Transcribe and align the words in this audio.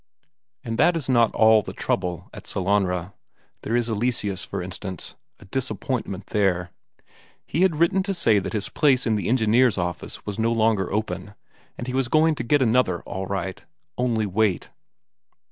And 0.63 0.79
that 0.79 0.97
is 0.97 1.07
not 1.07 1.31
all 1.35 1.61
the 1.61 1.73
trouble 1.73 2.27
at 2.33 2.47
Sellanraa. 2.47 3.13
There 3.61 3.75
is 3.75 3.87
Eleseus, 3.87 4.43
for 4.43 4.63
instance 4.63 5.13
a 5.39 5.45
disappointment 5.45 6.25
there. 6.31 6.71
He 7.45 7.61
had 7.61 7.75
written 7.75 8.01
to 8.01 8.13
say 8.15 8.39
that 8.39 8.53
his 8.53 8.67
place 8.67 9.05
in 9.05 9.15
the 9.15 9.29
engineer's 9.29 9.77
office 9.77 10.25
was 10.25 10.39
no 10.39 10.51
longer 10.51 10.91
open, 10.91 11.35
but 11.77 11.85
he 11.85 11.93
was 11.93 12.07
going 12.07 12.33
to 12.33 12.43
get 12.43 12.63
another 12.63 13.03
all 13.03 13.27
right 13.27 13.63
only 13.95 14.25
wait. 14.25 14.71